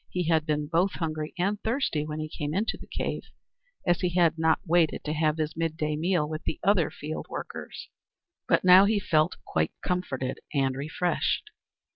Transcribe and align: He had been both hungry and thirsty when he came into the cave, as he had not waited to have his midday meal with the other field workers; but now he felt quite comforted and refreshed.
He 0.09 0.27
had 0.29 0.47
been 0.47 0.65
both 0.65 0.93
hungry 0.93 1.31
and 1.37 1.61
thirsty 1.61 2.07
when 2.07 2.19
he 2.19 2.27
came 2.27 2.55
into 2.55 2.75
the 2.75 2.87
cave, 2.87 3.21
as 3.85 4.01
he 4.01 4.09
had 4.15 4.35
not 4.39 4.57
waited 4.65 5.03
to 5.03 5.13
have 5.13 5.37
his 5.37 5.55
midday 5.55 5.95
meal 5.95 6.27
with 6.27 6.43
the 6.43 6.59
other 6.63 6.89
field 6.89 7.27
workers; 7.29 7.87
but 8.47 8.63
now 8.63 8.85
he 8.85 8.99
felt 8.99 9.35
quite 9.45 9.73
comforted 9.85 10.39
and 10.55 10.75
refreshed. 10.75 11.51